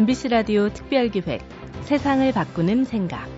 MBC 0.00 0.28
라디오 0.28 0.70
특별기획 0.70 1.42
세상을 1.82 2.32
바꾸는 2.32 2.84
생각 2.84 3.28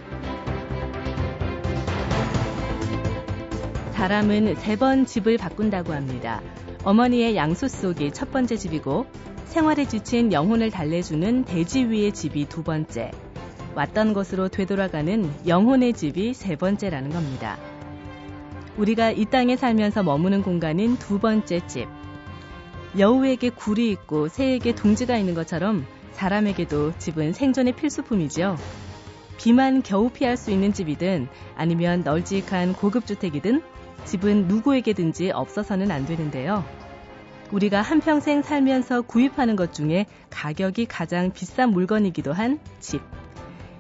사람은 3.94 4.54
세 4.54 4.76
번 4.76 5.04
집을 5.04 5.38
바꾼다고 5.38 5.92
합니다. 5.92 6.40
어머니의 6.84 7.34
양소 7.34 7.66
속이 7.66 8.12
첫 8.12 8.30
번째 8.30 8.56
집이고 8.56 9.06
생활에 9.46 9.86
지친 9.86 10.32
영혼을 10.32 10.70
달래주는 10.70 11.46
대지 11.46 11.84
위의 11.86 12.12
집이 12.12 12.46
두 12.48 12.62
번째, 12.62 13.10
왔던 13.74 14.14
곳으로 14.14 14.46
되돌아가는 14.46 15.48
영혼의 15.48 15.94
집이 15.94 16.32
세 16.32 16.54
번째라는 16.54 17.10
겁니다. 17.10 17.58
우리가 18.76 19.10
이 19.10 19.24
땅에 19.24 19.56
살면서 19.56 20.04
머무는 20.04 20.42
공간은 20.42 20.98
두 20.98 21.18
번째 21.18 21.66
집. 21.66 21.88
여우에게 22.96 23.50
굴이 23.50 23.90
있고 23.90 24.28
새에게 24.28 24.76
둥지가 24.76 25.16
있는 25.16 25.34
것처럼 25.34 25.84
사람에게도 26.12 26.98
집은 26.98 27.32
생존의 27.32 27.74
필수품이죠. 27.74 28.56
비만 29.38 29.82
겨우 29.82 30.10
피할 30.10 30.36
수 30.36 30.50
있는 30.50 30.72
집이든 30.72 31.28
아니면 31.56 32.02
널찍한 32.04 32.74
고급주택이든 32.74 33.62
집은 34.04 34.46
누구에게든지 34.46 35.30
없어서는 35.30 35.90
안 35.90 36.06
되는데요. 36.06 36.64
우리가 37.50 37.82
한평생 37.82 38.42
살면서 38.42 39.02
구입하는 39.02 39.56
것 39.56 39.72
중에 39.72 40.06
가격이 40.30 40.86
가장 40.86 41.32
비싼 41.32 41.70
물건이기도 41.70 42.32
한 42.32 42.58
집. 42.80 43.02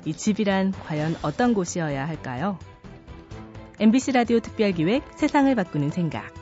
이 0.04 0.12
집이란 0.12 0.72
과연 0.72 1.16
어떤 1.22 1.54
곳이어야 1.54 2.06
할까요? 2.06 2.58
MBC 3.80 4.12
라디오 4.12 4.40
특별기획 4.40 5.04
세상을 5.16 5.54
바꾸는 5.54 5.90
생각. 5.90 6.32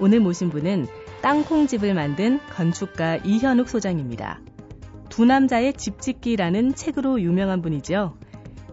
오늘 0.00 0.20
모신 0.20 0.50
분은 0.50 0.86
땅콩집을 1.20 1.94
만든 1.94 2.40
건축가 2.50 3.16
이현욱 3.16 3.68
소장입니다. 3.68 4.40
두 5.08 5.24
남자의 5.24 5.72
집 5.74 6.00
짓기라는 6.00 6.74
책으로 6.74 7.20
유명한 7.20 7.62
분이죠. 7.62 8.18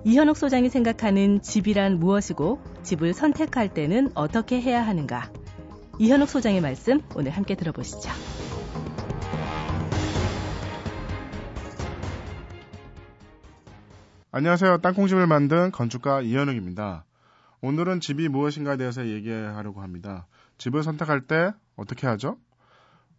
이현욱 0.06 0.36
소장이 0.36 0.70
생각하는 0.70 1.42
집이란 1.42 2.00
무엇이고 2.00 2.62
집을 2.84 3.14
선택할 3.14 3.73
때는 3.73 4.12
어떻게 4.16 4.59
해야 4.59 4.86
하는가? 4.86 5.31
이현욱 6.00 6.28
소장의 6.28 6.62
말씀 6.62 7.02
오늘 7.16 7.31
함께 7.31 7.56
들어보시죠. 7.56 8.09
안녕하세요. 14.31 14.80
땅콩집을 14.80 15.28
만든 15.28 15.72
건축가 15.72 16.22
이현욱입니다. 16.22 17.06
오늘은 17.62 18.00
집이 18.00 18.28
무엇인가에 18.30 18.78
대해서 18.78 19.08
얘기하려고 19.08 19.81
합니다. 19.81 20.28
집을 20.58 20.84
선택할 20.84 21.28
때 21.28 21.53
어떻게 21.75 22.08
하죠? 22.08 22.38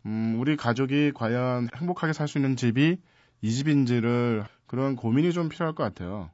음, 0.06 0.36
우리 0.38 0.56
가족이 0.56 1.12
과연 1.14 1.68
행복하게 1.76 2.12
살 2.12 2.28
수 2.28 2.38
있는 2.38 2.56
집이 2.56 2.98
이 3.42 3.50
집인지를 3.52 4.44
그런 4.66 4.96
고민이 4.96 5.32
좀 5.32 5.48
필요할 5.48 5.74
것 5.74 5.82
같아요. 5.82 6.30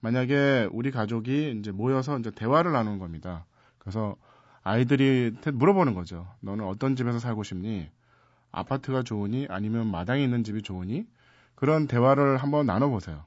만약에 0.00 0.68
우리 0.72 0.90
가족이 0.90 1.56
이제 1.58 1.72
모여서 1.72 2.18
이제 2.18 2.30
대화를 2.30 2.72
나누는 2.72 2.98
겁니다. 2.98 3.44
그래서 3.78 4.16
아이들이 4.62 5.32
물어보는 5.52 5.94
거죠. 5.94 6.26
너는 6.40 6.64
어떤 6.64 6.94
집에서 6.94 7.18
살고 7.18 7.42
싶니? 7.42 7.90
아파트가 8.52 9.02
좋으니? 9.02 9.46
아니면 9.50 9.90
마당에 9.90 10.22
있는 10.22 10.44
집이 10.44 10.62
좋으니? 10.62 11.06
그런 11.54 11.86
대화를 11.86 12.36
한번 12.36 12.66
나눠보세요. 12.66 13.24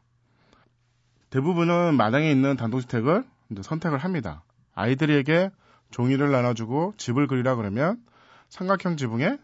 대부분은 1.30 1.96
마당에 1.96 2.32
있는 2.32 2.56
단독주택을 2.56 3.24
선택을 3.62 3.98
합니다. 3.98 4.44
아이들에게 4.74 5.50
종이를 5.92 6.32
나눠주고 6.32 6.94
집을 6.98 7.28
그리라 7.28 7.56
그러면 7.56 8.02
삼각형 8.50 8.98
지붕에 8.98 9.38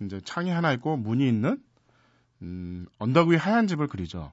이제 0.00 0.20
창이 0.24 0.50
하나 0.50 0.72
있고 0.72 0.96
문이 0.96 1.26
있는 1.26 1.62
음, 2.42 2.86
언덕 2.98 3.28
위 3.28 3.36
하얀 3.36 3.66
집을 3.66 3.86
그리죠. 3.88 4.32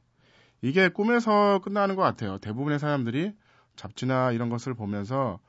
이게 0.62 0.90
꿈에서 0.90 1.59
끝나는 1.59 1.96
것 1.96 2.02
같아요. 2.02 2.38
대부분의 2.40 2.80
사람들이 2.80 3.34
잡지나 3.75 4.31
이런 4.31 4.50
것을 4.50 4.74
보면서 4.74 5.40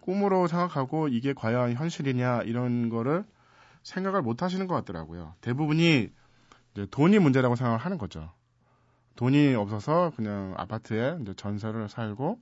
꿈으로 0.00 0.46
생각하고 0.46 1.08
이게 1.08 1.32
과연 1.32 1.74
현실이냐 1.74 2.42
이런 2.42 2.88
거를 2.88 3.24
생각을 3.82 4.22
못 4.22 4.42
하시는 4.42 4.66
것 4.66 4.74
같더라고요. 4.74 5.34
대부분이 5.40 6.10
돈이 6.90 7.18
문제라고 7.18 7.56
생각을 7.56 7.78
하는 7.78 7.98
거죠. 7.98 8.32
돈이 9.14 9.54
없어서 9.54 10.12
그냥 10.14 10.54
아파트에 10.56 11.18
전세를 11.36 11.88
살고 11.88 12.38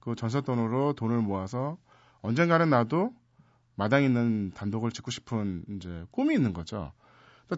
그 0.00 0.14
전세 0.14 0.40
돈으로 0.40 0.94
돈을 0.94 1.18
모아서 1.18 1.76
언젠가는 2.22 2.70
나도 2.70 3.12
마당 3.76 4.04
있는 4.04 4.52
단독을 4.52 4.90
짓고 4.92 5.10
싶은 5.10 5.64
이제 5.76 6.04
꿈이 6.10 6.34
있는 6.34 6.52
거죠. 6.52 6.92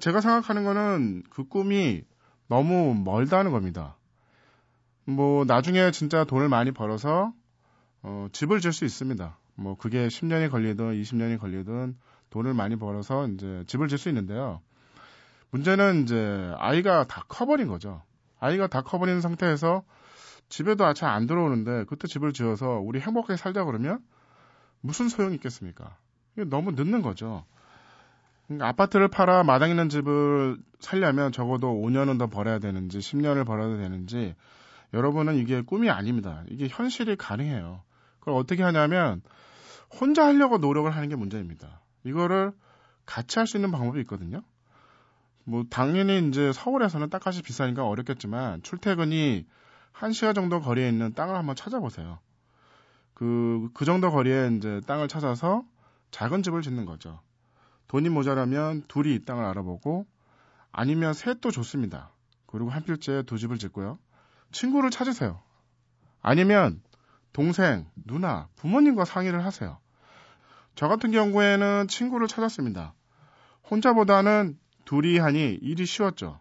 제가 0.00 0.21
생각하는 0.21 0.65
거는 0.65 1.22
그 1.31 1.44
꿈이 1.44 2.03
너무 2.49 2.94
멀다는 2.94 3.50
겁니다. 3.53 3.97
뭐 5.04 5.44
나중에 5.44 5.91
진짜 5.91 6.25
돈을 6.25 6.49
많이 6.49 6.72
벌어서 6.72 7.32
어, 8.03 8.28
집을 8.32 8.60
질 8.60 8.72
수 8.72 8.84
있습니다. 8.84 9.38
뭐 9.54 9.77
그게 9.77 10.09
10년이 10.09 10.50
걸리든 10.50 11.00
20년이 11.00 11.38
걸리든 11.38 11.97
돈을 12.31 12.54
많이 12.54 12.77
벌어서 12.77 13.27
이제 13.28 13.65
집을 13.66 13.88
질 13.88 13.98
수 13.98 14.09
있는데요. 14.09 14.60
문제는 15.50 16.03
이제 16.03 16.53
아이가 16.59 17.04
다 17.04 17.25
커버린 17.28 17.69
거죠. 17.69 18.03
아이가 18.41 18.66
다 18.66 18.83
커버린 18.83 19.21
상태에서 19.21 19.84
집에도 20.48 20.84
아차 20.84 21.10
안 21.10 21.27
들어오는데 21.27 21.84
그때 21.84 22.06
집을 22.09 22.33
지어서 22.33 22.78
우리 22.81 23.00
행복하게 23.00 23.37
살자 23.37 23.65
그러면 23.65 24.00
무슨 24.81 25.09
소용이 25.09 25.34
있겠습니까? 25.37 25.97
너무 26.45 26.73
늦는 26.73 27.03
거죠. 27.03 27.45
그러니까 28.47 28.69
아파트를 28.69 29.09
팔아 29.09 29.43
마당 29.43 29.71
있는 29.71 29.89
집을 29.89 30.59
살려면 30.79 31.33
적어도 31.33 31.73
5년은 31.73 32.19
더 32.19 32.27
벌어야 32.29 32.59
되는지 32.59 32.99
10년을 32.99 33.47
벌어야 33.47 33.77
되는지 33.77 34.35
여러분은 34.93 35.37
이게 35.37 35.63
꿈이 35.63 35.91
아닙니다. 35.91 36.45
이게 36.49 36.69
현실이 36.69 37.17
가능해요. 37.17 37.83
그걸 38.21 38.35
어떻게 38.35 38.63
하냐면 38.63 39.23
혼자 40.01 40.27
하려고 40.27 40.59
노력을 40.59 40.91
하는 40.91 41.09
게 41.09 41.17
문제입니다. 41.17 41.81
이거를 42.05 42.53
같이 43.05 43.39
할 43.39 43.47
수 43.47 43.57
있는 43.57 43.71
방법이 43.71 44.01
있거든요. 44.01 44.43
뭐 45.45 45.65
당연히 45.71 46.29
이제 46.29 46.53
서울에서는 46.53 47.09
땅값이 47.09 47.43
비싸니까 47.43 47.87
어렵겠지만 47.87 48.63
출퇴근이 48.63 49.47
1시간 49.93 50.35
정도 50.35 50.61
거리에 50.61 50.89
있는 50.89 51.15
땅을 51.15 51.35
한번 51.35 51.55
찾아보세요. 51.57 52.19
그, 53.15 53.71
그 53.73 53.85
정도 53.85 54.11
거리에 54.11 54.51
이제 54.57 54.81
땅을 54.87 55.09
찾아서 55.09 55.65
작은 56.16 56.43
집을 56.43 56.62
짓는 56.62 56.87
거죠. 56.87 57.21
돈이 57.88 58.09
모자라면 58.09 58.84
둘이 58.88 59.15
이 59.15 59.25
땅을 59.27 59.44
알아보고 59.44 60.06
아니면 60.72 61.12
셋도 61.12 61.50
좋습니다. 61.50 62.10
그리고 62.47 62.71
한 62.71 62.84
필지에 62.84 63.25
두 63.25 63.37
집을 63.37 63.59
짓고요. 63.59 63.99
친구를 64.50 64.88
찾으세요. 64.88 65.43
아니면 66.22 66.81
동생, 67.34 67.87
누나, 68.06 68.49
부모님과 68.56 69.04
상의를 69.04 69.44
하세요. 69.44 69.78
저 70.75 70.88
같은 70.88 71.10
경우에는 71.10 71.87
친구를 71.87 72.28
찾았습니다. 72.28 72.94
혼자보다는 73.71 74.59
둘이 74.87 75.19
하니 75.19 75.59
일이 75.60 75.84
쉬웠죠. 75.84 76.41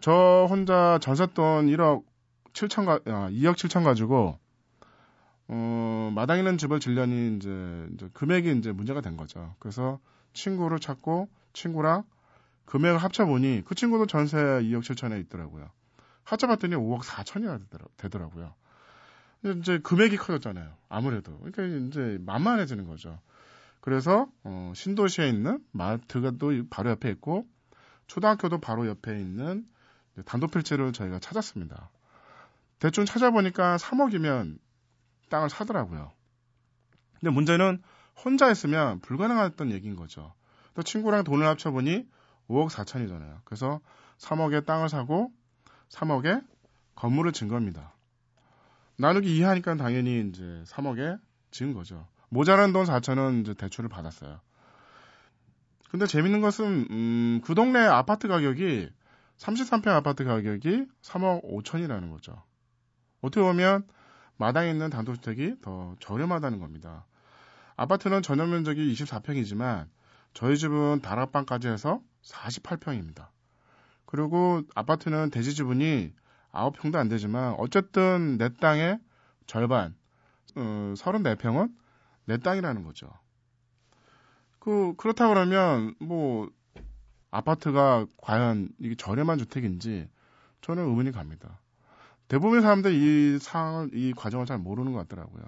저 0.00 0.46
혼자 0.50 0.98
전세돈 1.00 1.68
1억 1.68 2.04
7천 2.52 2.84
가, 2.84 3.00
아, 3.06 3.30
2억 3.30 3.54
7천 3.54 3.82
가지고, 3.82 4.38
어, 5.54 6.10
마당 6.14 6.38
있는 6.38 6.56
집을 6.56 6.80
질려니 6.80 7.36
이제, 7.36 7.88
이제 7.92 8.08
금액이 8.14 8.56
이제 8.56 8.72
문제가 8.72 9.02
된 9.02 9.18
거죠. 9.18 9.54
그래서 9.58 10.00
친구를 10.32 10.80
찾고 10.80 11.28
친구랑 11.52 12.04
금액을 12.64 12.96
합쳐보니 12.96 13.64
그 13.66 13.74
친구도 13.74 14.06
전세 14.06 14.38
2억 14.38 14.80
7천에 14.80 15.20
있더라고요. 15.26 15.68
합쳐봤더니 16.24 16.74
5억 16.74 17.02
4천이나 17.02 17.60
되더라 17.98 18.28
고요. 18.28 18.54
이제 19.44 19.78
금액이 19.78 20.16
커졌잖아요. 20.16 20.72
아무래도. 20.88 21.38
그러니까 21.40 21.64
이제 21.86 22.16
만만해지는 22.24 22.86
거죠. 22.86 23.20
그래서 23.82 24.28
어, 24.44 24.72
신도시에 24.74 25.28
있는 25.28 25.62
마트가 25.72 26.32
또 26.38 26.50
바로 26.70 26.88
옆에 26.88 27.10
있고 27.10 27.46
초등학교도 28.06 28.58
바로 28.58 28.86
옆에 28.86 29.20
있는 29.20 29.66
단독 30.24 30.50
필지를 30.50 30.94
저희가 30.94 31.18
찾았습니다. 31.18 31.90
대충 32.78 33.04
찾아보니까 33.04 33.76
3억이면 33.76 34.61
땅을 35.32 35.48
사더라고요. 35.48 36.12
근데 37.18 37.30
문제는 37.32 37.82
혼자 38.22 38.46
했으면 38.48 39.00
불가능했던 39.00 39.72
얘기인 39.72 39.96
거죠. 39.96 40.34
또 40.74 40.82
친구랑 40.82 41.24
돈을 41.24 41.46
합쳐보니 41.46 42.06
5억 42.48 42.68
4천이잖아요. 42.68 43.40
그래서 43.44 43.80
3억에 44.18 44.66
땅을 44.66 44.90
사고 44.90 45.32
3억에 45.88 46.44
건물을 46.94 47.32
진 47.32 47.48
겁니다. 47.48 47.94
나누기 48.96 49.38
2 49.38 49.42
하니까 49.42 49.74
당연히 49.76 50.20
이제 50.28 50.62
3억에 50.66 51.18
지은 51.50 51.72
거죠. 51.72 52.06
모자란 52.28 52.72
돈 52.72 52.84
4천은 52.84 53.40
이제 53.40 53.54
대출을 53.54 53.88
받았어요. 53.88 54.40
근데 55.90 56.06
재밌는 56.06 56.40
것은 56.40 56.86
음, 56.90 57.40
그 57.44 57.54
동네 57.54 57.80
아파트 57.80 58.28
가격이 58.28 58.90
33평 59.38 59.88
아파트 59.88 60.24
가격이 60.24 60.86
3억 61.02 61.44
5천이라는 61.44 62.10
거죠. 62.10 62.42
어떻게 63.20 63.42
보면 63.42 63.86
마당에 64.36 64.70
있는 64.70 64.90
단독주택이 64.90 65.56
더 65.62 65.94
저렴하다는 66.00 66.58
겁니다. 66.58 67.06
아파트는 67.76 68.22
전용 68.22 68.50
면적이 68.50 68.92
24평이지만 68.92 69.88
저희 70.34 70.56
집은 70.56 71.00
다락방까지 71.00 71.68
해서 71.68 72.00
48평입니다. 72.22 73.28
그리고 74.06 74.62
아파트는 74.74 75.30
대지 75.30 75.54
지분이 75.54 76.12
9평도 76.52 76.96
안 76.96 77.08
되지만 77.08 77.54
어쨌든 77.58 78.36
내 78.36 78.50
땅의 78.50 78.98
절반, 79.46 79.94
어, 80.56 80.94
34평은 80.96 81.72
내 82.26 82.36
땅이라는 82.38 82.84
거죠. 82.84 83.10
그, 84.58 84.94
그렇다 84.96 85.28
그러면 85.28 85.94
뭐 85.98 86.50
아파트가 87.30 88.06
과연 88.18 88.68
이게 88.78 88.94
저렴한 88.94 89.38
주택인지 89.38 90.08
저는 90.60 90.84
의문이 90.84 91.10
갑니다. 91.12 91.58
대부분의 92.32 92.62
사람들이 92.62 92.96
이 93.36 93.38
상황을, 93.38 93.90
이 93.92 94.14
과정을 94.14 94.46
잘 94.46 94.56
모르는 94.56 94.92
것 94.92 95.00
같더라고요. 95.00 95.42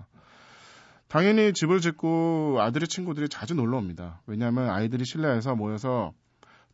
당연히 1.08 1.54
집을 1.54 1.81
짓고 1.81 2.58
아들의 2.60 2.88
친구들이 2.88 3.31
자주 3.31 3.54
놀러 3.54 3.78
옵니다. 3.78 4.20
왜냐하면 4.26 4.69
아이들이 4.69 5.06
실내에서 5.06 5.54
모여서 5.54 6.12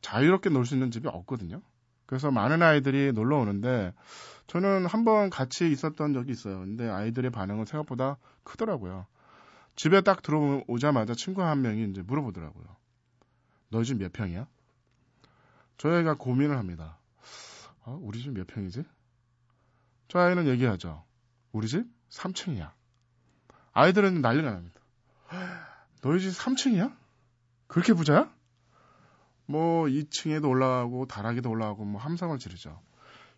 자유롭게 0.00 0.50
놀 0.50 0.66
수 0.66 0.74
있는 0.74 0.90
집이 0.90 1.06
없거든요. 1.06 1.62
그래서 2.06 2.32
많은 2.32 2.60
아이들이 2.60 3.12
놀러 3.12 3.38
오는데 3.38 3.92
저는 4.48 4.86
한 4.86 5.04
번 5.04 5.30
같이 5.30 5.70
있었던 5.70 6.12
적이 6.12 6.32
있어요. 6.32 6.58
근데 6.58 6.88
아이들의 6.88 7.30
반응은 7.30 7.66
생각보다 7.66 8.16
크더라고요. 8.42 9.06
집에 9.76 10.00
딱 10.00 10.22
들어오자마자 10.22 11.14
친구 11.14 11.42
한 11.44 11.62
명이 11.62 11.88
이제 11.88 12.02
물어보더라고요. 12.02 12.64
너 13.70 13.84
집 13.84 13.98
몇 13.98 14.12
평이야? 14.12 14.48
저희가 15.78 16.14
고민을 16.14 16.58
합니다. 16.58 16.98
어, 17.84 17.96
우리 18.02 18.20
집 18.20 18.30
몇 18.32 18.48
평이지? 18.48 18.82
저 20.10 20.18
아이는 20.18 20.48
얘기하죠. 20.48 21.04
우리 21.52 21.68
집 21.68 21.86
3층이야. 22.10 22.72
아이들은 23.72 24.20
난리가 24.20 24.50
납니다. 24.50 24.80
너희 26.02 26.18
집 26.20 26.30
3층이야? 26.30 26.92
그렇게 27.68 27.92
부자야? 27.92 28.28
뭐 29.46 29.84
2층에도 29.84 30.48
올라가고 30.48 31.06
다락에도 31.06 31.48
올라가고 31.48 31.84
뭐 31.84 32.00
함성을 32.00 32.36
지르죠. 32.40 32.80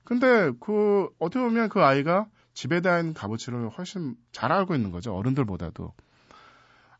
근데 0.02 0.50
그 0.60 1.10
어떻게 1.19 1.44
보면 1.44 1.69
그 1.69 1.82
아이가 1.82 2.26
집에 2.54 2.80
대한 2.80 3.12
값어치를 3.12 3.69
훨씬 3.69 4.16
잘 4.32 4.50
알고 4.50 4.74
있는 4.74 4.90
거죠. 4.90 5.14
어른들보다도. 5.14 5.92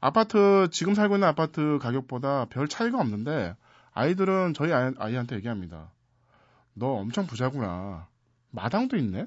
아파트 0.01 0.69
지금 0.71 0.95
살고 0.95 1.17
있는 1.17 1.29
아파트 1.29 1.79
가격보다 1.81 2.45
별 2.51 2.69
차이가 2.69 3.01
없는데 3.01 3.57
아이들은 3.93 4.53
저희 4.53 4.71
아이, 4.73 4.93
아이한테 4.99 5.37
얘기합니다. 5.37 5.91
너 6.75 6.89
엄청 6.89 7.27
부자구나. 7.27 8.09
마당도 8.51 8.99
있네? 8.99 9.27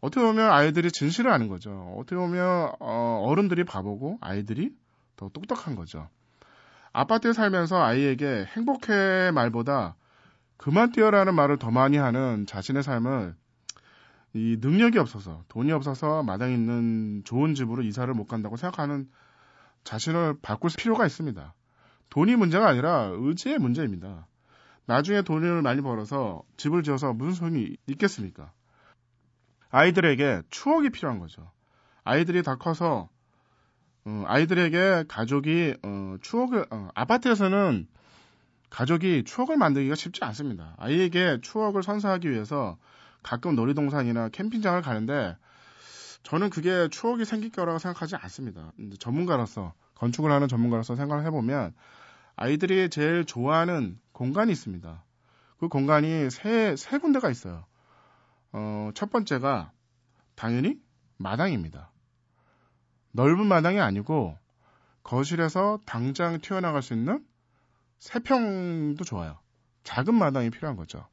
어떻게 0.00 0.24
보면 0.24 0.50
아이들이 0.50 0.90
진실을 0.90 1.30
아는 1.30 1.48
거죠. 1.48 1.94
어떻게 1.98 2.16
보면 2.16 2.72
어, 2.80 3.22
어른들이 3.26 3.64
바보고 3.64 4.18
아이들이 4.20 4.74
더 5.16 5.28
똑똑한 5.30 5.74
거죠. 5.74 6.08
아파트에 6.92 7.32
살면서 7.32 7.82
아이에게 7.82 8.46
행복해 8.56 9.30
말보다 9.32 9.96
그만 10.56 10.92
뛰어라는 10.92 11.34
말을 11.34 11.58
더 11.58 11.70
많이 11.70 11.96
하는 11.96 12.46
자신의 12.46 12.82
삶을 12.82 13.34
이 14.34 14.58
능력이 14.60 14.98
없어서 14.98 15.42
돈이 15.48 15.72
없어서 15.72 16.22
마당 16.22 16.52
있는 16.52 17.22
좋은 17.24 17.54
집으로 17.54 17.82
이사를 17.82 18.12
못 18.14 18.26
간다고 18.26 18.56
생각하는 18.56 19.08
자신을 19.84 20.38
바꿀 20.42 20.70
필요가 20.76 21.06
있습니다. 21.06 21.54
돈이 22.10 22.36
문제가 22.36 22.68
아니라 22.68 23.10
의지의 23.12 23.58
문제입니다. 23.58 24.26
나중에 24.86 25.22
돈을 25.22 25.62
많이 25.62 25.80
벌어서 25.80 26.42
집을 26.56 26.82
지어서 26.82 27.12
무슨 27.12 27.32
소용이 27.34 27.76
있겠습니까? 27.86 28.52
아이들에게 29.76 30.40
추억이 30.48 30.88
필요한 30.88 31.18
거죠. 31.18 31.50
아이들이 32.02 32.42
다 32.42 32.56
커서 32.56 33.10
어, 34.06 34.24
아이들에게 34.26 35.04
가족이 35.06 35.74
어, 35.82 36.16
추억을 36.22 36.64
어, 36.70 36.88
아파트에서는 36.94 37.86
가족이 38.70 39.24
추억을 39.24 39.58
만들기가 39.58 39.94
쉽지 39.94 40.24
않습니다. 40.24 40.74
아이에게 40.78 41.40
추억을 41.42 41.82
선사하기 41.82 42.30
위해서 42.30 42.78
가끔 43.22 43.54
놀이동산이나 43.54 44.30
캠핑장을 44.30 44.80
가는데 44.80 45.36
저는 46.22 46.48
그게 46.48 46.88
추억이 46.88 47.26
생길 47.26 47.50
거라고 47.50 47.78
생각하지 47.78 48.16
않습니다. 48.16 48.72
전문가로서 48.98 49.74
건축을 49.94 50.32
하는 50.32 50.48
전문가로서 50.48 50.96
생각을 50.96 51.26
해보면 51.26 51.74
아이들이 52.34 52.88
제일 52.88 53.26
좋아하는 53.26 53.98
공간이 54.12 54.52
있습니다. 54.52 55.04
그 55.58 55.68
공간이 55.68 56.30
세, 56.30 56.76
세 56.76 56.96
군데가 56.96 57.28
있어요. 57.28 57.66
어, 58.58 58.90
첫 58.94 59.10
번째가 59.10 59.70
당연히 60.34 60.80
마당입니다. 61.18 61.90
넓은 63.12 63.46
마당이 63.46 63.80
아니고 63.80 64.38
거실에서 65.02 65.78
당장 65.84 66.40
튀어나갈 66.40 66.80
수 66.80 66.94
있는 66.94 67.22
세 67.98 68.18
평도 68.18 69.04
좋아요. 69.04 69.38
작은 69.84 70.14
마당이 70.14 70.48
필요한 70.48 70.76
거죠. 70.76 71.06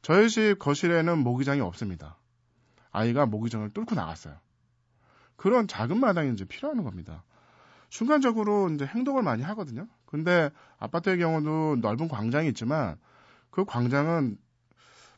저희 0.00 0.30
집 0.30 0.60
거실에는 0.60 1.18
모기장이 1.18 1.60
없습니다. 1.60 2.18
아이가 2.92 3.26
모기장을 3.26 3.68
뚫고 3.70 3.96
나갔어요. 3.96 4.36
그런 5.34 5.66
작은 5.66 5.98
마당이 5.98 6.34
이제 6.34 6.44
필요한 6.44 6.84
겁니다. 6.84 7.24
순간적으로 7.90 8.70
이제 8.70 8.86
행동을 8.86 9.24
많이 9.24 9.42
하거든요. 9.42 9.88
근데 10.04 10.50
아파트의 10.78 11.18
경우도 11.18 11.78
넓은 11.80 12.06
광장이 12.06 12.48
있지만 12.50 12.96
그 13.50 13.64
광장은 13.64 14.38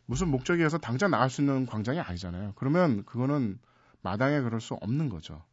무슨 0.08 0.28
목적이 0.30 0.64
어서 0.64 0.78
당장 0.78 1.10
나갈 1.10 1.28
수 1.28 1.42
있는 1.42 1.66
광장이 1.66 2.00
아니잖아요. 2.00 2.54
그러면 2.56 3.04
그거는 3.04 3.58
마당에 4.00 4.40
그럴 4.40 4.58
수 4.58 4.72
없는 4.72 5.10
거죠. 5.10 5.44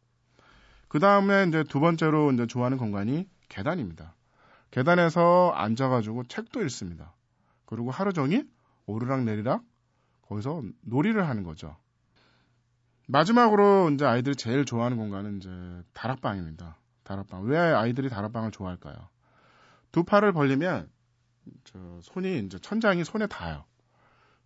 그 0.88 0.98
다음에 0.98 1.44
이제 1.46 1.62
두 1.62 1.78
번째로 1.78 2.32
이제 2.32 2.46
좋아하는 2.46 2.78
공간이 2.78 3.28
계단입니다. 3.50 4.14
계단에서 4.70 5.52
앉아가지고 5.54 6.24
책도 6.24 6.62
읽습니다. 6.62 7.12
그리고 7.66 7.90
하루 7.90 8.14
종일 8.14 8.48
오르락 8.86 9.24
내리락 9.24 9.62
거기서 10.22 10.62
놀이를 10.80 11.28
하는 11.28 11.42
거죠. 11.42 11.76
마지막으로 13.08 13.90
이제 13.90 14.06
아이들이 14.06 14.36
제일 14.36 14.64
좋아하는 14.64 14.96
공간은 14.96 15.36
이제 15.36 15.50
다락방입니다. 15.92 16.78
다락방. 17.02 17.44
왜 17.44 17.58
아이들이 17.58 18.08
다락방을 18.08 18.52
좋아할까요? 18.52 18.96
두 19.92 20.02
팔을 20.02 20.32
벌리면 20.32 20.88
저 21.64 22.00
손이 22.00 22.38
이제 22.38 22.58
천장이 22.58 23.04
손에 23.04 23.26
닿아요. 23.26 23.66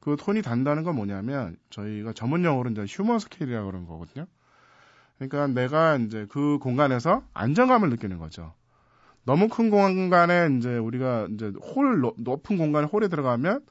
그 0.01 0.17
손이 0.19 0.43
닿는다는 0.43 0.83
건 0.83 0.97
뭐냐면 0.97 1.57
저희가 1.69 2.13
전문 2.15 2.45
용어로 2.45 2.71
이제 2.71 2.85
휴먼 2.89 3.19
스케일이라고 3.19 3.67
그러는 3.67 3.87
거거든요. 3.87 4.27
그러니까 5.19 5.47
내가 5.49 5.97
이제 5.97 6.27
그 6.31 6.59
공간에서 6.59 7.23
안정감을 7.35 7.91
느끼는 7.91 8.19
거죠. 8.19 8.55
너무 9.25 9.49
큰 9.49 9.69
공간에 9.69 10.49
이제 10.57 10.77
우리가 10.79 11.29
이제 11.31 11.53
홀 11.75 12.01
높은 12.17 12.57
공간에 12.57 12.87
홀에 12.87 13.09
들어가면 13.09 13.65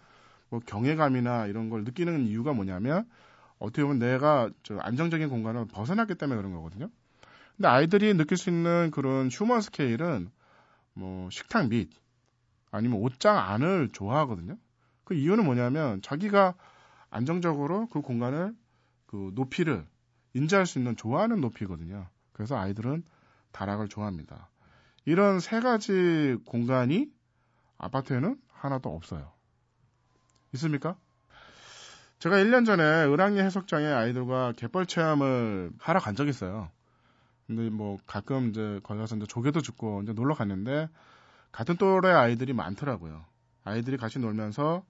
뭐 0.49 0.59
경외감이나 0.65 1.47
이런 1.47 1.69
걸 1.69 1.83
느끼는 1.83 2.27
이유가 2.27 2.53
뭐냐면 2.53 3.05
어떻게 3.57 3.81
보면 3.81 3.97
내가 3.97 4.49
저 4.61 4.77
안정적인 4.77 5.29
공간을 5.29 5.65
벗어났기 5.65 6.15
때문에 6.15 6.37
그런 6.37 6.53
거거든요. 6.53 6.89
근데 7.57 7.67
아이들이 7.67 8.13
느낄 8.13 8.37
수 8.37 8.49
있는 8.51 8.91
그런 8.91 9.29
휴먼 9.29 9.61
스케일은 9.61 10.29
뭐 10.93 11.29
식탁 11.31 11.67
밑 11.69 11.89
아니면 12.71 12.99
옷장 12.99 13.37
안을 13.37 13.89
좋아하거든요. 13.91 14.55
그 15.09 15.15
이유는 15.15 15.43
뭐냐면 15.43 16.03
자기가 16.03 16.53
안정적으로 17.09 17.87
그 17.87 18.01
공간을 18.01 18.55
그 19.07 19.31
높이를 19.33 19.87
인지할 20.35 20.67
수 20.67 20.77
있는 20.77 20.95
좋아하는 20.95 21.41
높이거든요. 21.41 22.07
그래서 22.31 22.55
아이들은 22.55 23.03
다락을 23.51 23.87
좋아합니다. 23.87 24.51
이런 25.05 25.39
세 25.39 25.61
가지 25.61 26.37
공간이 26.45 27.11
아파트에는 27.79 28.39
하나도 28.53 28.95
없어요. 28.95 29.31
있습니까? 30.53 30.95
제가 32.19 32.35
1년 32.35 32.67
전에 32.67 32.83
을왕리 32.83 33.39
해석장에 33.39 33.87
아이들과 33.87 34.53
갯벌 34.57 34.85
체험을 34.85 35.71
하러 35.79 35.99
간 35.99 36.15
적이 36.15 36.29
있어요. 36.29 36.69
근데 37.47 37.71
뭐 37.71 37.97
가끔 38.05 38.49
이제 38.49 38.79
거기 38.83 38.99
가서 38.99 39.15
이제 39.15 39.25
조개도 39.25 39.61
줍고 39.61 40.03
이제 40.03 40.13
놀러 40.13 40.35
갔는데 40.35 40.87
같은 41.51 41.77
또래 41.77 42.11
아이들이 42.11 42.53
많더라고요. 42.53 43.25
아이들이 43.63 43.97
같이 43.97 44.19
놀면서 44.19 44.85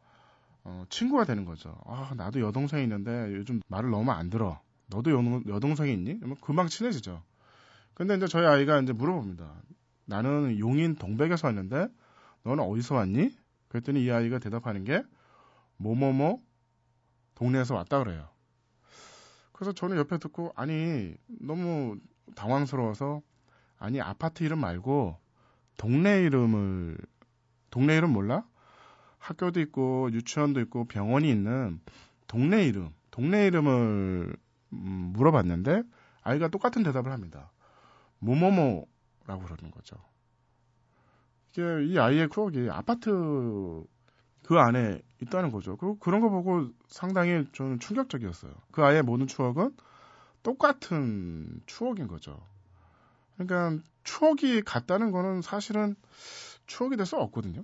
어, 0.64 0.84
친구가 0.90 1.26
되는 1.26 1.46
거죠. 1.46 1.76
아, 1.86 2.14
나도 2.16 2.42
여동생이 2.42 2.84
있는데 2.84 3.34
요즘 3.34 3.62
말을 3.68 3.90
너무 3.90 4.12
안 4.12 4.30
들어. 4.30 4.60
너도 4.88 5.12
여, 5.12 5.42
여동생이 5.48 5.94
있니? 5.94 6.18
그러면 6.18 6.38
금방 6.42 6.68
친해지죠. 6.68 7.24
근데 7.94 8.16
이제 8.16 8.28
저희 8.28 8.46
아이가 8.46 8.80
이제 8.80 8.94
물어봅니다. 8.94 9.54
나는 10.06 10.58
용인 10.60 10.96
동백에서 10.96 11.48
왔는데 11.48 11.88
너는 12.44 12.64
어디서 12.64 12.96
왔니? 12.96 13.36
그랬더니 13.68 14.04
이 14.04 14.12
아이가 14.12 14.40
대답하는 14.40 14.84
게 14.84 15.04
뭐뭐뭐 15.78 16.42
동네에서 17.36 17.76
왔다 17.76 18.04
그래요. 18.04 18.28
그래서 19.54 19.74
저는 19.74 19.98
옆에 19.98 20.18
듣고 20.18 20.52
아니 20.56 21.14
너무 21.28 21.98
당황스러워서 22.36 23.22
아니 23.78 24.02
아파트 24.02 24.44
이름 24.44 24.60
말고 24.60 25.18
동네 25.78 26.22
이름을 26.24 26.98
동네 27.70 27.98
이름 27.98 28.12
몰라? 28.12 28.46
학교도 29.20 29.60
있고 29.62 30.10
유치원도 30.12 30.60
있고 30.62 30.86
병원이 30.86 31.30
있는 31.30 31.80
동네 32.28 32.66
이름 32.66 32.90
동네 33.12 33.48
이름을 33.48 34.36
음, 34.74 35.14
물어봤는데 35.16 35.84
아이가 36.24 36.48
똑같은 36.48 36.84
대답을 36.84 37.12
합니다. 37.12 37.52
뭐뭐뭐라고 38.20 39.44
그러는 39.44 39.72
거죠. 39.72 39.98
이게 41.52 41.86
이 41.86 41.98
아이의 41.98 42.30
추억이 42.30 42.70
아파트 42.70 43.10
그 44.44 44.58
안에 44.58 45.02
있다는 45.22 45.52
거죠. 45.52 45.78
그리고 45.78 45.98
그런 46.00 46.22
거 46.22 46.30
보고 46.30 46.70
상당히 46.88 47.46
저는 47.54 47.80
충격적이었어요. 47.80 48.54
그 48.72 48.84
아이의 48.84 49.04
모든 49.04 49.28
추억은 49.28 49.76
똑같은 50.44 51.62
추억인 51.66 52.08
거죠. 52.08 52.40
그러니까 53.38 53.84
추억이 54.04 54.62
같다는 54.62 55.12
거는 55.12 55.42
사실은 55.42 55.96
추억이 56.68 56.98
될 56.98 57.06
수 57.06 57.18
없거든요. 57.18 57.64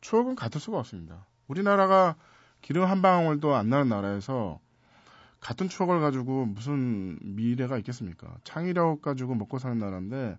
추억은 0.00 0.36
같을 0.36 0.60
수가 0.60 0.78
없습니다. 0.78 1.26
우리나라가 1.46 2.16
기름 2.60 2.84
한 2.84 3.02
방울도 3.02 3.54
안 3.54 3.68
나는 3.68 3.88
나라에서 3.88 4.60
같은 5.40 5.68
추억을 5.68 6.00
가지고 6.00 6.46
무슨 6.46 7.18
미래가 7.22 7.78
있겠습니까? 7.78 8.36
창의력 8.44 9.02
가지고 9.02 9.34
먹고 9.34 9.58
사는 9.58 9.78
나라인데 9.78 10.38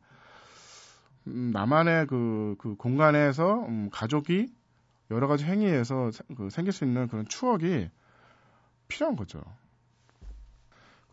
음, 1.28 1.51
나만의 1.54 2.08
그, 2.08 2.56
그 2.60 2.75
공간에서 2.75 3.66
음, 3.66 3.89
가족이 3.92 4.48
여러 5.12 5.28
가지 5.28 5.46
행위에서 5.46 6.12
그 6.38 6.50
생길 6.50 6.74
수 6.74 6.84
있는 6.84 7.08
그런 7.08 7.28
추억이 7.28 7.89
필요한 8.88 9.16
거죠. 9.16 9.42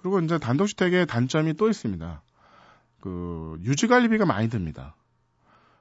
그리고 0.01 0.21
이제 0.21 0.39
단독주택의 0.39 1.07
단점이 1.07 1.55
또 1.55 1.69
있습니다. 1.69 2.23
그 3.01 3.59
유지관리비가 3.63 4.27
많이 4.27 4.49
듭니다. 4.49 4.95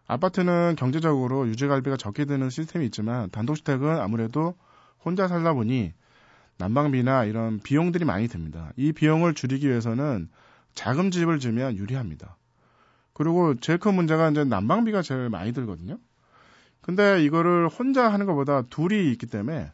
아파트는 0.07 0.75
경제적으로 0.77 1.47
유지관리비가 1.47 1.97
적게 1.97 2.25
드는 2.25 2.49
시스템이 2.49 2.85
있지만 2.85 3.29
단독주택은 3.31 3.99
아무래도 3.99 4.55
혼자 5.03 5.27
살다 5.27 5.53
보니 5.53 5.93
난방비나 6.57 7.25
이런 7.25 7.59
비용들이 7.59 8.05
많이 8.05 8.27
듭니다. 8.27 8.71
이 8.77 8.93
비용을 8.93 9.33
줄이기 9.33 9.67
위해서는 9.67 10.29
작은 10.73 11.11
집을 11.11 11.39
지으면 11.39 11.75
유리합니다. 11.75 12.37
그리고 13.13 13.55
제일 13.55 13.79
큰 13.79 13.95
문제가 13.95 14.29
이제 14.29 14.43
난방비가 14.43 15.01
제일 15.01 15.29
많이 15.29 15.53
들거든요. 15.53 15.97
근데 16.81 17.23
이거를 17.23 17.67
혼자 17.67 18.11
하는 18.11 18.25
것보다 18.25 18.61
둘이 18.63 19.11
있기 19.11 19.25
때문에 19.25 19.71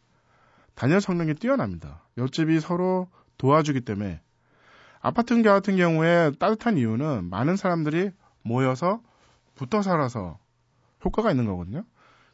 단열 0.75 1.01
성능이 1.01 1.33
뛰어납니다. 1.35 2.03
옆집이 2.17 2.59
서로 2.61 3.09
도와주기 3.37 3.81
때문에 3.81 4.21
아파트 5.01 5.41
같은 5.41 5.75
경우에 5.75 6.31
따뜻한 6.39 6.77
이유는 6.77 7.29
많은 7.29 7.57
사람들이 7.57 8.11
모여서 8.43 9.01
붙어 9.61 9.83
살아서 9.83 10.39
효과가 11.05 11.29
있는 11.29 11.45
거거든요. 11.45 11.83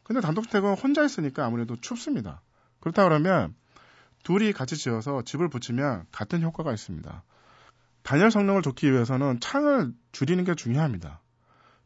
근데 0.02 0.22
단독주택은 0.22 0.76
혼자 0.76 1.04
있으니까 1.04 1.44
아무래도 1.44 1.76
춥습니다. 1.76 2.40
그렇다 2.80 3.04
그러면 3.04 3.54
둘이 4.22 4.54
같이 4.54 4.78
지어서 4.78 5.20
집을 5.20 5.50
붙이면 5.50 6.06
같은 6.10 6.40
효과가 6.40 6.72
있습니다. 6.72 7.22
단열 8.02 8.30
성능을 8.30 8.62
좋기 8.62 8.90
위해서는 8.90 9.40
창을 9.40 9.92
줄이는 10.12 10.44
게 10.44 10.54
중요합니다. 10.54 11.20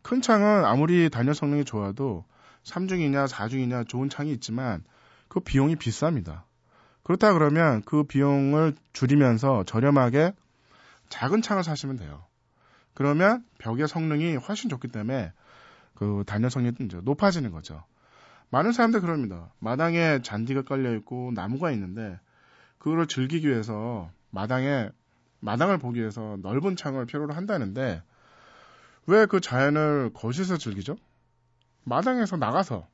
큰 0.02 0.22
창은 0.22 0.64
아무리 0.64 1.10
단열 1.10 1.34
성능이 1.34 1.64
좋아도 1.64 2.24
3중이냐 2.62 3.26
4중이냐 3.26 3.88
좋은 3.88 4.08
창이 4.08 4.30
있지만 4.34 4.84
그 5.26 5.40
비용이 5.40 5.74
비쌉니다. 5.74 6.44
그렇다 7.02 7.32
그러면 7.32 7.82
그 7.82 8.04
비용을 8.04 8.76
줄이면서 8.92 9.64
저렴하게 9.64 10.34
작은 11.08 11.42
창을 11.42 11.64
사시면 11.64 11.96
돼요. 11.96 12.24
그러면 12.94 13.44
벽의 13.58 13.88
성능이 13.88 14.36
훨씬 14.36 14.68
좋기 14.68 14.88
때문에 14.88 15.32
그 15.94 16.24
단열성이 16.26 16.72
높아지는 17.02 17.50
거죠. 17.50 17.84
많은 18.50 18.72
사람들 18.72 19.00
그럽니다. 19.00 19.52
마당에 19.60 20.20
잔디가 20.22 20.62
깔려 20.62 20.94
있고 20.96 21.32
나무가 21.34 21.70
있는데 21.72 22.18
그거를 22.78 23.06
즐기기 23.06 23.48
위해서 23.48 24.10
마당에 24.30 24.90
마당을 25.40 25.78
보기 25.78 26.00
위해서 26.00 26.36
넓은 26.42 26.76
창을 26.76 27.06
필요로 27.06 27.32
한다는데 27.34 28.02
왜 29.06 29.26
그 29.26 29.40
자연을 29.40 30.10
거실에서 30.14 30.56
즐기죠? 30.58 30.96
마당에서 31.84 32.36
나가서 32.36 32.86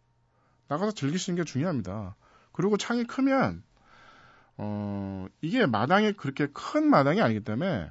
나가서 0.69 0.93
즐기시는 0.93 1.37
게 1.37 1.45
중요합니다. 1.45 2.17
그리고 2.53 2.77
창이 2.77 3.05
크면 3.05 3.63
어 4.57 5.27
이게 5.41 5.67
마당이 5.67 6.15
그렇게 6.15 6.47
큰 6.53 6.89
마당이 6.89 7.21
아니기 7.21 7.41
때문에 7.41 7.91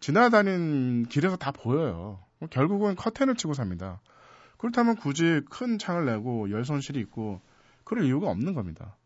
지나다니는 0.00 1.06
길에서 1.06 1.36
다 1.36 1.52
보여요. 1.52 2.20
결국은 2.50 2.96
커튼을 2.96 3.34
치고 3.36 3.54
삽니다. 3.54 4.00
그렇다면 4.56 4.96
굳이 4.96 5.42
큰 5.50 5.78
창을 5.78 6.06
내고 6.06 6.50
열선실이 6.50 6.98
있고 7.00 7.40
그럴 7.84 8.04
이유가 8.04 8.28
없는 8.30 8.54
겁니다. 8.54 8.96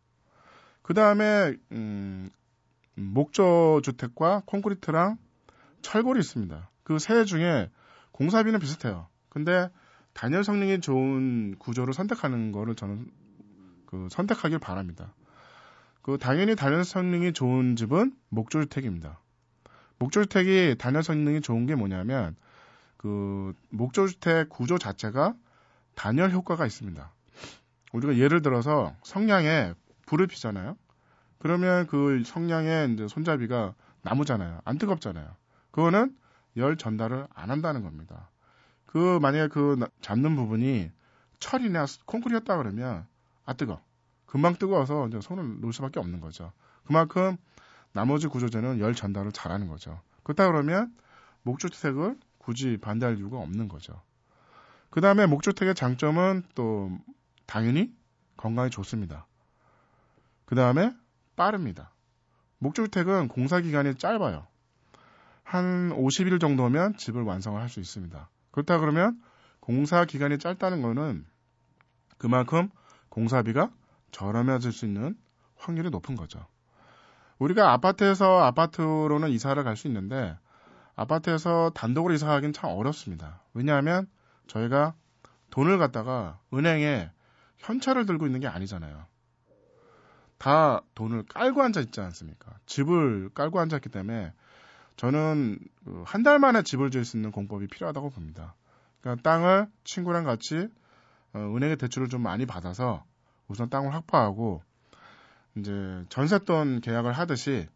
그 0.81 0.93
다음에 0.93 1.55
음, 1.71 2.29
목조 2.95 3.81
주택과 3.83 4.43
콘크리트랑 4.45 5.17
철골이 5.81 6.19
있습니다. 6.19 6.69
그 6.83 6.97
세 6.99 7.25
중에 7.25 7.69
공사비는 8.11 8.59
비슷해요. 8.59 9.07
근데 9.29 9.69
단열 10.13 10.43
성능이 10.43 10.79
좋은 10.79 11.55
구조를 11.57 11.93
선택하는 11.93 12.51
거를 12.51 12.75
저는 12.75 13.11
그 13.85 14.07
선택하길 14.11 14.59
바랍니다. 14.59 15.13
그 16.01 16.17
당연히 16.17 16.55
단열 16.55 16.85
성능이 16.85 17.33
좋은 17.33 17.75
집은 17.75 18.13
목조 18.29 18.61
주택입니다. 18.61 19.19
목조 19.99 20.23
주택이 20.23 20.75
단열 20.77 21.03
성능이 21.03 21.41
좋은 21.41 21.65
게 21.65 21.75
뭐냐면 21.75 22.35
그 22.97 23.53
목조 23.69 24.07
주택 24.07 24.49
구조 24.49 24.77
자체가 24.77 25.35
단열 25.95 26.31
효과가 26.31 26.65
있습니다. 26.65 27.11
우리가 27.93 28.17
예를 28.17 28.41
들어서 28.41 28.95
성냥에 29.03 29.73
불을 30.05 30.27
피잖아요. 30.27 30.75
그러면 31.39 31.87
그 31.87 32.23
성냥의 32.25 32.93
이제 32.93 33.07
손잡이가 33.07 33.73
나무잖아요. 34.01 34.59
안 34.65 34.77
뜨겁잖아요. 34.77 35.35
그거는 35.71 36.15
열 36.57 36.77
전달을 36.77 37.27
안 37.33 37.49
한다는 37.49 37.83
겁니다. 37.83 38.29
그 38.85 39.19
만약에 39.21 39.47
그 39.49 39.77
잡는 40.01 40.35
부분이 40.35 40.91
철이나 41.39 41.85
콘크리트였다 42.05 42.57
그러면 42.57 43.05
아 43.45 43.53
뜨거. 43.53 43.81
금방 44.25 44.55
뜨거워서 44.55 45.07
이제 45.07 45.21
손을 45.21 45.61
놓을 45.61 45.73
수밖에 45.73 45.99
없는 45.99 46.19
거죠. 46.19 46.51
그만큼 46.85 47.37
나머지 47.95 48.27
구조제는 48.27 48.79
열 48.79 48.93
전달을 48.93 49.31
잘하는 49.31 49.69
거죠. 49.69 50.01
그렇다 50.23 50.47
그러면 50.47 50.93
목주택을 51.43 52.19
굳이 52.39 52.77
반대할 52.77 53.17
이유가 53.17 53.37
없는 53.37 53.69
거죠. 53.69 54.01
그 54.89 54.99
다음에 54.99 55.25
목주택의 55.25 55.75
장점은 55.75 56.43
또 56.55 56.91
당연히 57.45 57.95
건강에 58.35 58.69
좋습니다. 58.69 59.25
그 60.45 60.55
다음에 60.55 60.93
빠릅니다. 61.37 61.93
목주택은 62.59 63.29
공사 63.29 63.61
기간이 63.61 63.95
짧아요. 63.95 64.45
한 65.43 65.89
50일 65.91 66.41
정도면 66.41 66.97
집을 66.97 67.21
완성을 67.21 67.59
할 67.61 67.69
수 67.69 67.79
있습니다. 67.79 68.29
그렇다 68.51 68.77
그러면 68.79 69.21
공사 69.61 70.03
기간이 70.03 70.37
짧다는 70.37 70.81
거는 70.81 71.25
그만큼 72.17 72.69
공사비가 73.07 73.71
저렴해질 74.11 74.73
수 74.73 74.85
있는 74.85 75.17
확률이 75.55 75.89
높은 75.89 76.17
거죠. 76.17 76.45
우리가 77.39 77.71
아파트에서 77.73 78.43
아파트로는 78.43 79.29
이사를 79.29 79.61
갈 79.63 79.75
수 79.75 79.87
있는데 79.87 80.37
아파트에서 80.95 81.71
단독으로 81.75 82.13
이사 82.13 82.27
가긴 82.27 82.53
참 82.53 82.69
어렵습니다. 82.69 83.41
왜냐하면 83.53 84.07
저희가 84.47 84.93
돈을 85.49 85.77
갖다가 85.77 86.39
은행에 86.53 87.11
현찰을 87.57 88.05
들고 88.05 88.25
있는 88.25 88.39
게 88.39 88.47
아니잖아요. 88.47 89.05
다 90.37 90.81
돈을 90.95 91.23
깔고 91.27 91.61
앉아 91.61 91.81
있지 91.81 92.01
않습니까? 92.01 92.57
집을 92.65 93.29
깔고 93.33 93.59
앉았기 93.59 93.89
때문에 93.89 94.33
저는 94.97 95.59
그 95.83 96.03
한달 96.05 96.39
만에 96.39 96.61
집을 96.61 96.91
지을 96.91 97.03
수 97.03 97.17
있는 97.17 97.31
공법이 97.31 97.67
필요하다고 97.67 98.11
봅니다. 98.11 98.55
그러니까 99.01 99.21
땅을 99.29 99.67
친구랑 99.83 100.23
같이 100.23 100.69
어, 101.33 101.39
은행에 101.39 101.75
대출을 101.75 102.07
좀 102.07 102.21
많이 102.21 102.45
받아서 102.45 103.03
우선 103.47 103.69
땅을 103.69 103.93
확보하고 103.93 104.63
이제 105.57 106.05
전세돈 106.09 106.81
계약을 106.81 107.13
하듯이 107.13 107.67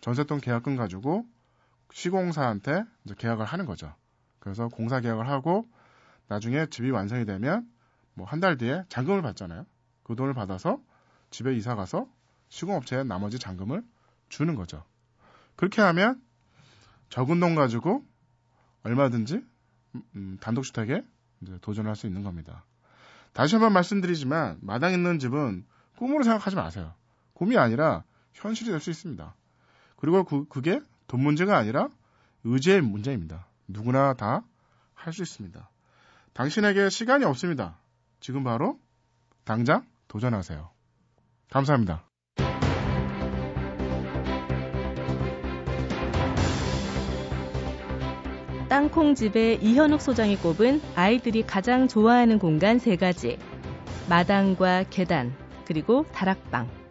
전세돈 0.00 0.40
계약금 0.40 0.76
가지고 0.76 1.26
시공사한테 1.92 2.84
이제 3.04 3.14
계약을 3.16 3.44
하는 3.44 3.66
거죠. 3.66 3.94
그래서 4.38 4.68
공사 4.68 5.00
계약을 5.00 5.28
하고 5.28 5.68
나중에 6.28 6.66
집이 6.66 6.90
완성이 6.90 7.24
되면 7.24 7.68
뭐 8.14 8.26
한 8.26 8.40
달 8.40 8.56
뒤에 8.56 8.84
잔금을 8.88 9.22
받잖아요. 9.22 9.66
그 10.02 10.16
돈을 10.16 10.34
받아서 10.34 10.80
집에 11.30 11.54
이사 11.54 11.74
가서 11.74 12.08
시공업체에 12.48 13.04
나머지 13.04 13.38
잔금을 13.38 13.82
주는 14.28 14.54
거죠. 14.54 14.84
그렇게 15.56 15.82
하면 15.82 16.22
적은 17.10 17.40
돈 17.40 17.54
가지고 17.54 18.04
얼마든지 18.82 19.42
음, 20.14 20.38
단독주택에 20.40 21.02
도전할 21.60 21.96
수 21.96 22.06
있는 22.06 22.22
겁니다. 22.22 22.64
다시 23.32 23.54
한번 23.56 23.72
말씀드리지만 23.72 24.58
마당 24.62 24.92
있는 24.92 25.18
집은 25.18 25.66
꿈으로 25.98 26.22
생각하지 26.24 26.56
마세요. 26.56 26.94
꿈이 27.36 27.58
아니라 27.58 28.02
현실이 28.32 28.70
될 28.70 28.80
수 28.80 28.88
있습니다. 28.90 29.34
그리고 29.96 30.24
그, 30.24 30.48
그게 30.48 30.80
돈 31.06 31.20
문제가 31.22 31.58
아니라 31.58 31.88
의지의 32.44 32.80
문제입니다. 32.80 33.46
누구나 33.68 34.14
다 34.14 34.42
할 34.96 35.12
수 35.12 35.22
있습니다. 35.22 35.70
당신에게 36.32 36.88
시간이 36.90 37.24
없습니다. 37.24 37.78
지금 38.18 38.42
바로 38.42 38.80
당장 39.44 39.86
도전하세요. 40.08 40.68
감사합니다. 41.50 42.02
땅콩집의 48.68 49.62
이현욱 49.62 50.00
소장이 50.00 50.36
꼽은 50.38 50.80
아이들이 50.96 51.42
가장 51.44 51.86
좋아하는 51.86 52.38
공간 52.38 52.78
세 52.78 52.96
가지. 52.96 53.38
마당과 54.08 54.84
계단, 54.90 55.32
그리고 55.66 56.04
다락방. 56.12 56.85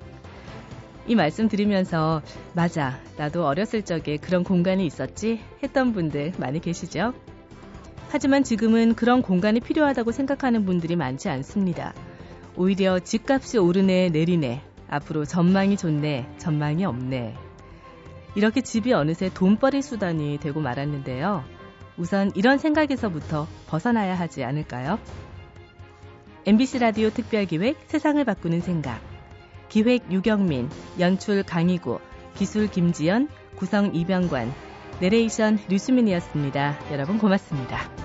이 1.07 1.13
말씀 1.13 1.47
드리면서 1.47 2.21
맞아 2.53 2.99
나도 3.17 3.45
어렸을 3.45 3.83
적에 3.83 4.17
그런 4.17 4.43
공간이 4.43 4.85
있었지 4.85 5.39
했던 5.61 5.93
분들 5.93 6.33
많이 6.37 6.59
계시죠? 6.59 7.13
하지만 8.09 8.43
지금은 8.43 8.95
그런 8.95 9.21
공간이 9.21 9.59
필요하다고 9.59 10.11
생각하는 10.11 10.65
분들이 10.65 10.95
많지 10.95 11.29
않습니다. 11.29 11.93
오히려 12.55 12.99
집값이 12.99 13.57
오르네 13.59 14.09
내리네 14.09 14.61
앞으로 14.87 15.25
전망이 15.25 15.77
좋네 15.77 16.27
전망이 16.37 16.85
없네 16.85 17.35
이렇게 18.35 18.61
집이 18.61 18.93
어느새 18.93 19.29
돈벌이 19.29 19.81
수단이 19.81 20.39
되고 20.39 20.59
말았는데요. 20.59 21.43
우선 21.97 22.31
이런 22.35 22.57
생각에서부터 22.57 23.47
벗어나야 23.67 24.15
하지 24.15 24.43
않을까요? 24.43 24.99
MBC 26.45 26.79
라디오 26.79 27.09
특별기획 27.09 27.77
세상을 27.87 28.23
바꾸는 28.23 28.61
생각 28.61 29.14
기획 29.69 30.11
유경민, 30.11 30.69
연출 30.99 31.43
강희구, 31.43 31.99
기술 32.35 32.67
김지연, 32.69 33.29
구성 33.55 33.95
이병관, 33.95 34.53
내레이션 34.99 35.59
류수민이었습니다. 35.69 36.79
여러분 36.91 37.17
고맙습니다. 37.17 38.04